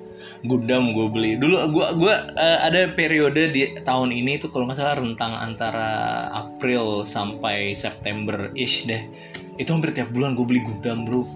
Gundam 0.48 0.96
gue 0.96 1.06
beli. 1.12 1.30
Dulu 1.36 1.56
gue 1.74 1.86
gue 2.00 2.14
uh, 2.14 2.58
ada 2.64 2.88
periode 2.94 3.52
di 3.52 3.76
tahun 3.84 4.14
ini 4.14 4.40
tuh 4.40 4.48
kalau 4.48 4.70
nggak 4.70 4.78
salah 4.78 4.96
rentang 4.96 5.34
antara 5.34 5.90
April 6.32 7.04
sampai 7.04 7.76
September 7.76 8.48
ish 8.56 8.88
deh. 8.88 9.04
Itu 9.60 9.74
hampir 9.74 9.92
tiap 9.92 10.14
bulan 10.14 10.38
gue 10.38 10.46
beli 10.46 10.64
Gundam 10.64 11.04
bro. 11.04 11.26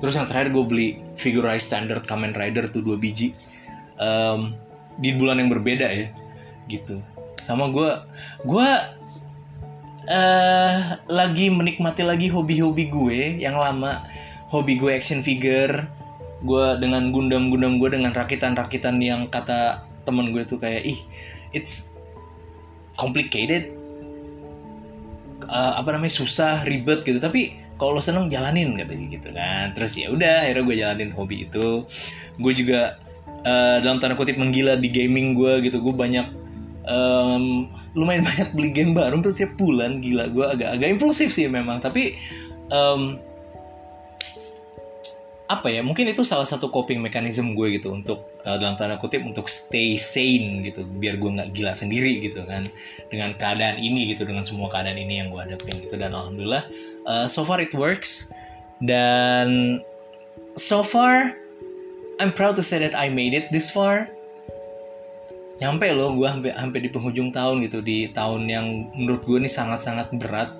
Terus 0.00 0.14
yang 0.16 0.28
terakhir 0.28 0.54
gue 0.54 0.64
beli 0.64 0.88
figure 1.18 1.48
standard 1.60 2.04
Kamen 2.08 2.32
Rider 2.32 2.68
tuh 2.70 2.84
dua 2.84 2.96
biji 2.96 3.34
um, 3.98 4.54
di 4.98 5.14
bulan 5.14 5.42
yang 5.42 5.50
berbeda 5.50 5.86
ya 5.90 6.08
gitu. 6.70 7.02
Sama 7.40 7.68
gue 7.68 7.90
gue 8.48 8.68
uh, 10.08 10.78
lagi 11.08 11.46
menikmati 11.52 12.02
lagi 12.06 12.28
hobi-hobi 12.30 12.88
gue 12.88 13.20
yang 13.40 13.58
lama. 13.58 14.06
Hobi 14.48 14.78
gue 14.78 14.92
action 14.94 15.20
figure 15.20 15.84
gue 16.44 16.66
dengan 16.78 17.08
gundam-gundam 17.08 17.80
gue 17.80 17.90
dengan 17.96 18.12
rakitan-rakitan 18.12 19.00
yang 19.00 19.26
kata 19.32 19.82
temen 20.04 20.30
gue 20.36 20.44
tuh 20.44 20.60
kayak 20.60 20.84
ih 20.84 21.00
it's 21.56 21.92
complicated. 22.96 23.72
Uh, 25.44 25.76
apa 25.76 25.92
namanya 25.92 26.14
susah 26.24 26.64
ribet 26.64 27.04
gitu. 27.04 27.20
Tapi 27.20 27.60
kalau 27.76 27.98
seneng 27.98 28.30
jalanin 28.32 28.78
katanya 28.78 29.06
gitu 29.12 29.28
kan. 29.34 29.74
Terus 29.76 29.92
ya 29.98 30.08
udah 30.08 30.46
akhirnya 30.46 30.64
gue 30.64 30.76
jalanin 30.78 31.10
hobi 31.12 31.36
itu. 31.44 31.84
Gue 32.40 32.52
juga 32.56 32.96
uh, 33.44 33.78
dalam 33.84 34.00
tanda 34.00 34.16
kutip 34.16 34.40
menggila 34.40 34.74
di 34.80 34.88
gaming 34.90 35.36
gue 35.36 35.64
gitu. 35.64 35.78
Gue 35.80 35.94
banyak 35.94 36.26
um, 36.88 37.68
lumayan 37.94 38.24
banyak 38.28 38.48
beli 38.56 38.70
game 38.72 38.92
baru. 38.96 39.20
Tiap 39.20 39.56
bulan 39.60 40.00
gila 40.00 40.28
gue 40.32 40.44
agak 40.44 40.68
agak 40.80 40.88
impulsif 40.98 41.30
sih 41.30 41.46
memang. 41.46 41.78
Tapi 41.78 42.16
um, 42.72 43.20
apa 45.44 45.68
ya 45.68 45.84
mungkin 45.84 46.08
itu 46.08 46.24
salah 46.24 46.48
satu 46.48 46.72
coping 46.72 47.04
mechanism 47.04 47.52
gue 47.52 47.76
gitu 47.76 47.92
untuk 47.92 48.24
uh, 48.48 48.56
dalam 48.56 48.80
tanda 48.80 48.96
kutip 48.96 49.20
untuk 49.20 49.46
stay 49.46 49.94
sane 50.00 50.64
gitu. 50.64 50.88
Biar 50.98 51.20
gue 51.20 51.30
nggak 51.30 51.52
gila 51.52 51.76
sendiri 51.76 52.20
gitu 52.24 52.42
kan. 52.48 52.64
Dengan 53.12 53.36
keadaan 53.36 53.76
ini 53.76 54.16
gitu 54.16 54.24
dengan 54.24 54.42
semua 54.42 54.72
keadaan 54.72 54.96
ini 54.96 55.20
yang 55.20 55.28
gue 55.28 55.40
hadapin 55.40 55.84
gitu. 55.84 56.00
Dan 56.00 56.16
alhamdulillah 56.16 56.64
uh, 57.04 57.26
so 57.28 57.44
far 57.44 57.60
it 57.60 57.76
works. 57.76 58.32
Dan 58.82 59.78
so 60.58 60.82
far 60.82 61.43
I'm 62.22 62.30
proud 62.30 62.54
to 62.56 62.62
say 62.62 62.78
that 62.78 62.94
I 62.94 63.10
made 63.10 63.34
it 63.34 63.50
this 63.50 63.74
far. 63.74 64.06
Nyampe 65.58 65.86
loh 65.94 66.14
gue 66.14 66.26
hampir 66.26 66.52
hampir 66.54 66.82
di 66.82 66.90
penghujung 66.90 67.30
tahun 67.30 67.62
gitu 67.66 67.82
di 67.82 68.10
tahun 68.10 68.46
yang 68.50 68.90
menurut 68.94 69.22
gue 69.26 69.38
ini 69.38 69.50
sangat-sangat 69.50 70.14
berat. 70.18 70.50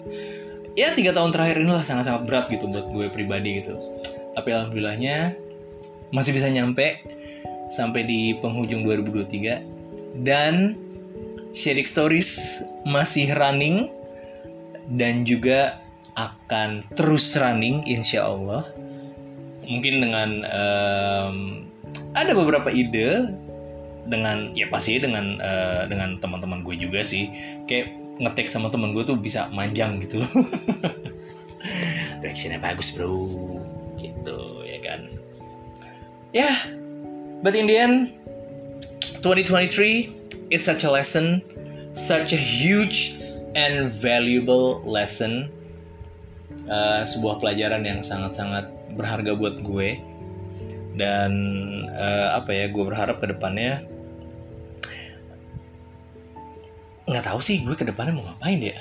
Ya 0.74 0.90
tiga 0.94 1.14
tahun 1.14 1.30
terakhir 1.30 1.62
inilah 1.62 1.86
sangat-sangat 1.86 2.22
berat 2.26 2.46
gitu 2.50 2.66
buat 2.66 2.86
gue 2.90 3.06
pribadi 3.10 3.62
gitu. 3.62 3.78
Tapi 4.34 4.48
alhamdulillahnya 4.50 5.38
masih 6.10 6.34
bisa 6.34 6.50
nyampe 6.50 7.02
sampai 7.70 8.06
di 8.06 8.20
penghujung 8.38 8.82
2023 8.86 10.22
dan 10.26 10.78
Sharing 11.54 11.86
Stories 11.86 12.62
masih 12.82 13.30
running 13.38 13.90
dan 14.98 15.22
juga 15.22 15.78
akan 16.18 16.82
terus 16.94 17.34
running 17.34 17.82
insya 17.86 18.26
Allah 18.26 18.66
mungkin 19.68 20.04
dengan 20.04 20.30
um, 20.48 21.36
ada 22.14 22.32
beberapa 22.34 22.70
ide 22.70 23.28
dengan 24.04 24.52
ya 24.52 24.68
pasti 24.68 25.00
dengan 25.00 25.40
uh, 25.40 25.88
dengan 25.88 26.20
teman-teman 26.20 26.62
gue 26.62 26.76
juga 26.78 27.00
sih. 27.04 27.30
Kayak 27.68 27.92
ngetek 28.20 28.46
sama 28.46 28.70
teman 28.70 28.94
gue 28.94 29.02
tuh 29.02 29.18
bisa 29.18 29.50
manjang 29.50 29.98
gitu. 30.04 30.22
Directionnya 32.20 32.60
bagus 32.60 32.92
bro. 32.92 33.28
Gitu 33.98 34.38
ya 34.66 34.78
kan? 34.84 35.00
Ya 36.34 36.50
yeah, 36.50 36.56
but 37.42 37.54
in 37.54 37.70
the 37.70 37.78
end 37.78 38.14
2023 39.22 40.52
is 40.52 40.60
such 40.60 40.84
a 40.84 40.90
lesson 40.90 41.40
such 41.94 42.34
a 42.34 42.36
huge 42.36 43.16
and 43.54 43.88
valuable 43.88 44.82
lesson. 44.82 45.48
Uh, 46.64 47.04
sebuah 47.04 47.44
pelajaran 47.44 47.84
yang 47.84 48.00
sangat-sangat 48.00 48.68
berharga 48.94 49.36
buat 49.36 49.60
gue. 49.60 50.00
Dan 50.94 51.32
uh, 51.90 52.38
apa 52.38 52.54
ya 52.54 52.66
gue 52.70 52.84
berharap 52.86 53.18
ke 53.18 53.26
depannya 53.26 53.82
nggak 57.04 57.26
tahu 57.26 57.36
sih 57.42 57.60
gue 57.66 57.76
ke 57.76 57.84
depannya 57.84 58.16
mau 58.16 58.24
ngapain 58.30 58.62
ya. 58.62 58.78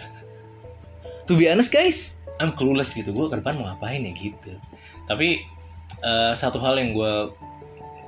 To 1.26 1.34
be 1.34 1.50
honest 1.50 1.74
guys 1.74 2.22
I'm 2.38 2.54
clueless 2.54 2.94
gitu. 2.94 3.12
Gue 3.12 3.34
ke 3.34 3.42
depan 3.42 3.58
mau 3.58 3.68
ngapain 3.74 4.06
ya 4.06 4.14
gitu. 4.14 4.56
Tapi 5.10 5.42
uh, 6.06 6.38
satu 6.38 6.62
hal 6.62 6.78
yang 6.78 6.94
gue 6.94 7.34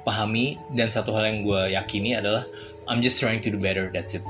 pahami 0.05 0.61
dan 0.77 0.93
satu 0.93 1.09
hal 1.11 1.25
yang 1.25 1.41
gue 1.41 1.73
yakini 1.73 2.13
adalah 2.13 2.45
I'm 2.85 3.01
just 3.01 3.17
trying 3.17 3.41
to 3.41 3.49
do 3.49 3.57
better 3.57 3.89
that's 3.89 4.13
it. 4.13 4.21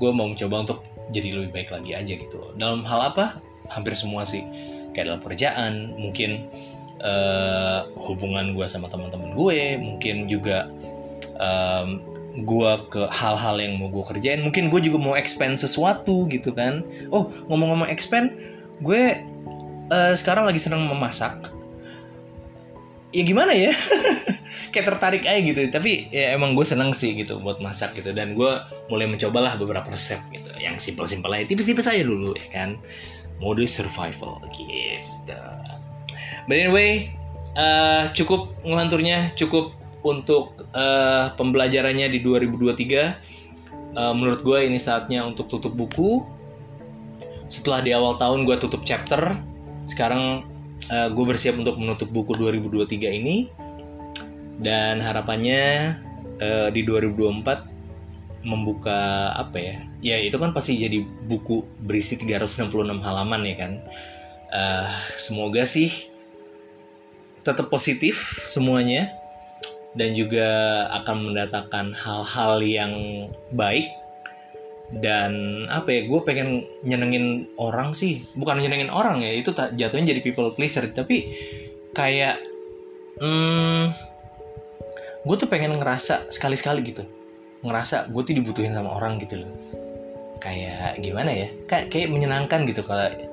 Gue 0.00 0.08
mau 0.08 0.32
mencoba 0.32 0.64
untuk 0.64 0.80
jadi 1.12 1.36
lebih 1.36 1.52
baik 1.52 1.68
lagi 1.68 1.92
aja 1.92 2.12
gitu. 2.16 2.56
Dalam 2.56 2.82
hal 2.82 3.12
apa? 3.12 3.38
Hampir 3.68 3.92
semua 3.92 4.24
sih. 4.24 4.42
Kayak 4.96 5.12
dalam 5.12 5.20
pekerjaan 5.20 5.72
mungkin 6.00 6.48
uh, 7.02 7.90
hubungan 7.98 8.54
gue 8.54 8.66
sama 8.70 8.86
teman-teman 8.88 9.34
gue 9.34 9.76
mungkin 9.78 10.30
juga 10.30 10.70
um, 11.42 12.00
gue 12.32 12.72
ke 12.88 13.02
hal-hal 13.12 13.60
yang 13.60 13.76
mau 13.76 13.92
gue 13.92 14.04
kerjain 14.08 14.40
mungkin 14.40 14.72
gue 14.72 14.80
juga 14.80 14.96
mau 14.96 15.12
expand 15.12 15.52
sesuatu 15.58 16.24
gitu 16.32 16.54
kan. 16.56 16.80
Oh 17.12 17.28
ngomong-ngomong 17.52 17.92
expand 17.92 18.32
gue 18.80 19.20
uh, 19.92 20.14
sekarang 20.16 20.48
lagi 20.48 20.56
senang 20.56 20.88
memasak. 20.88 21.52
Ya 23.12 23.28
gimana 23.28 23.52
ya? 23.52 23.76
Kayak 24.72 24.96
tertarik 24.96 25.28
aja 25.28 25.40
gitu 25.44 25.68
tapi 25.68 26.08
ya 26.08 26.32
emang 26.32 26.56
gue 26.56 26.64
seneng 26.64 26.96
sih 26.96 27.12
gitu 27.12 27.36
buat 27.44 27.60
masak 27.60 27.92
gitu 28.00 28.16
dan 28.16 28.32
gue 28.32 28.52
mulai 28.88 29.04
mencobalah 29.04 29.60
beberapa 29.60 29.92
resep 29.92 30.16
gitu 30.32 30.48
yang 30.56 30.80
simpel-simpel 30.80 31.28
aja 31.28 31.44
tipis-tipis 31.44 31.84
aja 31.84 32.00
dulu 32.00 32.32
ya 32.32 32.48
kan. 32.48 32.80
Mode 33.42 33.68
survival 33.68 34.40
gitu 34.54 35.36
but 36.48 36.56
anyway 36.58 37.10
uh, 37.56 38.10
cukup 38.12 38.54
ngelanturnya 38.64 39.32
cukup 39.34 39.76
untuk 40.02 40.58
uh, 40.74 41.30
pembelajarannya 41.38 42.10
di 42.10 42.18
2023 42.20 43.32
uh, 43.96 44.14
menurut 44.16 44.40
gue 44.42 44.58
ini 44.66 44.78
saatnya 44.80 45.24
untuk 45.24 45.48
tutup 45.48 45.74
buku. 45.76 46.24
Setelah 47.46 47.80
di 47.84 47.90
awal 47.92 48.16
tahun 48.16 48.48
gue 48.48 48.56
tutup 48.58 48.82
chapter 48.82 49.36
sekarang 49.84 50.46
uh, 50.88 51.08
gue 51.12 51.24
bersiap 51.26 51.58
untuk 51.58 51.76
menutup 51.76 52.08
buku 52.10 52.34
2023 52.38 53.18
ini. 53.20 53.36
Dan 54.62 55.02
harapannya 55.02 55.96
uh, 56.38 56.68
di 56.70 56.86
2024 56.86 58.46
membuka 58.46 59.30
apa 59.34 59.58
ya? 59.58 59.76
Ya 60.02 60.16
itu 60.18 60.34
kan 60.38 60.50
pasti 60.50 60.78
jadi 60.78 61.02
buku 61.30 61.62
berisi 61.86 62.18
366 62.18 62.70
halaman 63.02 63.42
ya 63.46 63.56
kan? 63.58 63.72
Uh, 64.52 64.90
semoga 65.16 65.64
sih 65.64 66.11
tetap 67.42 67.68
positif 67.68 68.46
semuanya 68.46 69.10
dan 69.92 70.16
juga 70.16 70.48
akan 71.02 71.32
mendatangkan 71.32 71.92
hal-hal 71.92 72.52
yang 72.64 72.94
baik. 73.52 73.92
Dan 74.92 75.64
apa 75.72 75.88
ya 75.88 76.00
gue 76.04 76.20
pengen 76.20 76.68
nyenengin 76.84 77.48
orang 77.56 77.96
sih. 77.96 78.24
Bukan 78.36 78.60
nyenengin 78.60 78.92
orang 78.92 79.24
ya 79.24 79.32
itu 79.32 79.56
tak 79.56 79.72
jatuhnya 79.76 80.12
jadi 80.12 80.20
people 80.20 80.52
pleaser. 80.52 80.84
Tapi 80.92 81.32
kayak 81.96 82.36
hmm, 83.20 83.92
gue 85.24 85.36
tuh 85.36 85.48
pengen 85.48 85.80
ngerasa 85.80 86.28
sekali-sekali 86.28 86.80
gitu. 86.84 87.04
Ngerasa 87.64 88.12
gue 88.12 88.22
tuh 88.24 88.36
dibutuhin 88.36 88.76
sama 88.76 88.92
orang 89.00 89.16
gitu 89.20 89.44
loh. 89.44 89.52
Kayak 90.44 91.00
gimana 91.00 91.30
ya? 91.32 91.48
Kayak 91.64 91.88
kayak 91.88 92.08
menyenangkan 92.12 92.68
gitu 92.68 92.84
kalau 92.84 93.31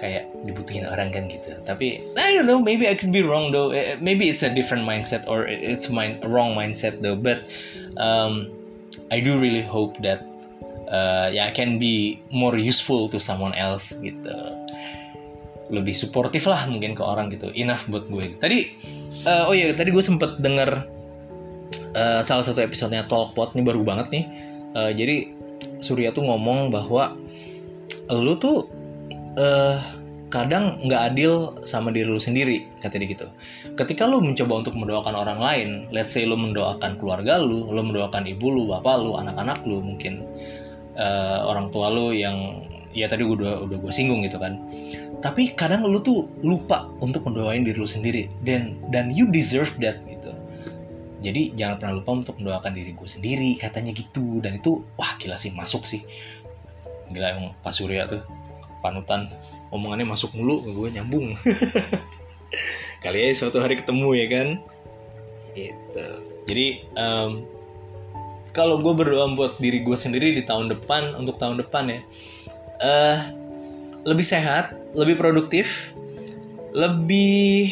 kayak 0.00 0.32
dibutuhin 0.48 0.88
orang 0.88 1.12
kan 1.12 1.28
gitu. 1.28 1.52
Tapi 1.68 2.00
I 2.16 2.40
don't 2.40 2.48
know 2.48 2.56
maybe 2.56 2.88
I 2.88 2.96
could 2.96 3.12
be 3.12 3.20
wrong 3.20 3.52
though. 3.52 3.70
Eh, 3.76 4.00
maybe 4.00 4.32
it's 4.32 4.40
a 4.40 4.48
different 4.48 4.88
mindset 4.88 5.28
or 5.28 5.44
it's 5.44 5.92
my 5.92 6.16
wrong 6.24 6.56
mindset 6.56 7.04
though. 7.04 7.14
But 7.14 7.44
um, 8.00 8.48
I 9.12 9.20
do 9.20 9.36
really 9.36 9.60
hope 9.60 10.00
that 10.00 10.24
uh, 10.88 11.28
ya 11.28 11.52
can 11.52 11.76
be 11.76 12.24
more 12.32 12.56
useful 12.56 13.12
to 13.12 13.20
someone 13.20 13.52
else 13.52 13.92
gitu. 14.00 14.32
Lebih 15.70 15.94
suportif 15.94 16.48
lah 16.48 16.64
mungkin 16.66 16.96
ke 16.96 17.04
orang 17.04 17.28
gitu. 17.30 17.52
Enough 17.52 17.86
buat 17.92 18.08
gue. 18.08 18.40
Tadi 18.40 18.58
uh, 19.28 19.46
oh 19.46 19.54
iya 19.54 19.70
tadi 19.76 19.92
gue 19.92 20.02
sempet 20.02 20.40
denger 20.40 20.88
uh, 21.94 22.24
salah 22.24 22.42
satu 22.42 22.64
episodenya 22.64 23.04
Talkpot. 23.04 23.52
Ini 23.52 23.62
baru 23.62 23.84
banget 23.84 24.08
nih. 24.10 24.24
Uh, 24.74 24.90
jadi 24.96 25.36
Surya 25.84 26.08
tuh 26.12 26.24
ngomong 26.24 26.72
bahwa 26.72 27.16
lu 28.10 28.34
tuh 28.40 28.66
uh, 29.38 29.78
kadang 30.30 30.78
nggak 30.86 31.12
adil 31.12 31.58
sama 31.66 31.90
diri 31.90 32.06
lu 32.06 32.22
sendiri 32.22 32.70
kata 32.78 33.02
dia 33.02 33.10
gitu. 33.10 33.26
Ketika 33.74 34.06
lu 34.06 34.22
mencoba 34.22 34.62
untuk 34.62 34.78
mendoakan 34.78 35.14
orang 35.18 35.38
lain 35.42 35.68
let's 35.90 36.14
say 36.14 36.22
lu 36.22 36.38
mendoakan 36.38 36.96
keluarga 36.96 37.42
lu 37.42 37.66
lu 37.66 37.82
mendoakan 37.82 38.30
ibu 38.30 38.46
lu 38.46 38.70
bapak 38.70 38.94
lu 39.02 39.18
anak-anak 39.18 39.58
lu 39.66 39.82
mungkin 39.82 40.22
uh, 40.94 41.50
orang 41.50 41.74
tua 41.74 41.90
lu 41.90 42.14
yang 42.14 42.62
ya 42.94 43.06
tadi 43.10 43.26
gue 43.26 43.42
udah 43.42 43.66
udah 43.66 43.76
gue 43.82 43.92
singgung 43.92 44.22
gitu 44.22 44.38
kan. 44.38 44.56
Tapi 45.20 45.52
kadang 45.52 45.84
lu 45.84 46.00
tuh 46.00 46.30
lupa 46.40 46.88
untuk 47.02 47.26
mendoain 47.26 47.66
diri 47.66 47.76
lu 47.76 47.90
sendiri 47.90 48.30
dan 48.46 48.78
dan 48.94 49.10
you 49.10 49.26
deserve 49.28 49.74
that 49.82 49.98
gitu. 50.06 50.30
Jadi 51.20 51.52
jangan 51.58 51.76
pernah 51.76 51.94
lupa 52.00 52.10
untuk 52.22 52.38
mendoakan 52.40 52.72
diri 52.72 52.94
gue 52.94 53.08
sendiri 53.10 53.50
katanya 53.58 53.92
gitu. 53.92 54.38
Dan 54.40 54.62
itu 54.62 54.80
wah 54.94 55.18
gila 55.18 55.36
sih 55.36 55.50
masuk 55.52 55.84
sih. 55.84 56.06
Gila 57.10 57.26
emang 57.34 57.52
Pak 57.60 57.74
Surya 57.74 58.06
tuh 58.06 58.22
panutan 58.80 59.28
omongannya 59.70 60.06
masuk 60.06 60.34
mulu 60.34 60.62
gue 60.66 60.88
nyambung. 60.94 61.34
Kali 63.04 63.18
aja 63.24 63.46
suatu 63.46 63.62
hari 63.62 63.78
ketemu 63.78 64.08
ya 64.18 64.26
kan? 64.28 64.48
Gitu. 65.54 66.06
Jadi 66.46 66.66
um, 66.98 67.46
kalau 68.50 68.82
gue 68.82 68.92
berdoa 68.92 69.30
buat 69.34 69.56
diri 69.62 69.82
gue 69.82 69.94
sendiri 69.94 70.34
di 70.34 70.42
tahun 70.42 70.70
depan 70.70 71.14
untuk 71.14 71.38
tahun 71.38 71.62
depan 71.62 71.86
ya 71.86 72.00
uh, 72.82 73.18
lebih 74.02 74.26
sehat 74.26 74.74
lebih 74.96 75.20
produktif 75.20 75.94
lebih 76.74 77.70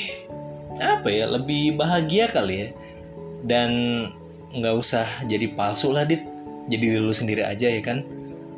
apa 0.78 1.08
ya 1.11 1.26
lebih 1.26 1.74
bahagia 1.78 2.30
kali 2.30 2.66
ya. 2.66 2.68
Dan 3.46 3.70
nggak 4.50 4.74
usah 4.74 5.06
jadi 5.30 5.54
palsu 5.54 5.94
lah 5.94 6.06
dit. 6.06 6.22
Jadi 6.68 7.00
lu 7.00 7.14
sendiri 7.14 7.46
aja 7.46 7.70
ya 7.70 7.80
kan? 7.80 8.02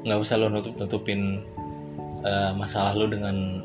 Nggak 0.05 0.19
usah 0.25 0.41
lo 0.41 0.49
nutup 0.49 0.75
nutupin 0.81 1.45
uh, 2.25 2.53
masalah 2.57 2.97
lo 2.97 3.07
dengan 3.09 3.65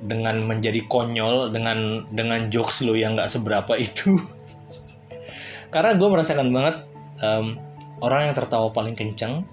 dengan 0.00 0.48
menjadi 0.48 0.80
konyol 0.88 1.52
dengan 1.52 2.08
dengan 2.16 2.48
jokes 2.48 2.80
lo 2.80 2.96
yang 2.96 3.20
nggak 3.20 3.28
seberapa 3.28 3.76
itu 3.76 4.16
karena 5.74 5.92
gue 5.94 6.08
merasakan 6.08 6.48
banget 6.50 6.76
um, 7.20 7.60
orang 8.00 8.30
yang 8.30 8.34
tertawa 8.36 8.68
paling 8.72 8.96
kencang, 8.96 9.44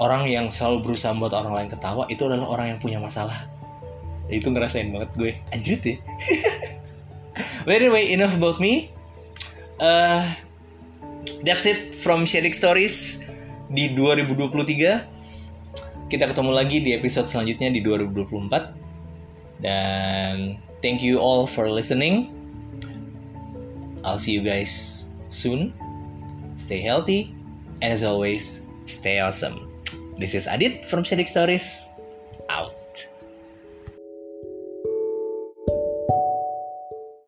orang 0.00 0.26
yang 0.28 0.48
selalu 0.48 0.90
berusaha 0.92 1.12
membuat 1.12 1.36
orang 1.44 1.54
lain 1.64 1.68
ketawa 1.70 2.04
itu 2.08 2.24
adalah 2.26 2.48
orang 2.48 2.66
yang 2.76 2.78
punya 2.80 2.98
masalah. 2.98 3.48
Itu 4.28 4.52
ngerasain 4.52 4.92
banget 4.92 5.10
gue. 5.16 5.32
Anjir 5.52 5.80
ya. 5.80 5.96
By 7.64 7.80
the 7.80 7.88
way, 7.88 8.12
enough 8.12 8.36
about 8.36 8.58
me. 8.58 8.92
Uh, 9.78 10.26
that's 11.46 11.64
it 11.64 11.94
from 11.94 12.26
Sharing 12.26 12.52
Stories 12.52 13.24
di 13.70 13.94
2023. 13.94 15.17
Kita 16.08 16.24
ketemu 16.24 16.56
lagi 16.56 16.80
di 16.80 16.96
episode 16.96 17.28
selanjutnya 17.28 17.68
di 17.68 17.84
2024. 17.84 19.60
Dan 19.60 20.56
thank 20.80 21.04
you 21.04 21.20
all 21.20 21.44
for 21.44 21.68
listening. 21.68 22.32
I'll 24.02 24.20
see 24.20 24.32
you 24.32 24.40
guys 24.40 25.04
soon. 25.28 25.76
stay 26.58 26.82
healthy, 26.82 27.34
and 27.80 27.92
as 27.92 28.02
always, 28.02 28.66
stay 28.84 29.20
awesome. 29.20 29.70
This 30.18 30.34
is 30.34 30.46
Adit 30.46 30.84
from 30.84 31.06
Shadik 31.06 31.30
Stories. 31.30 31.87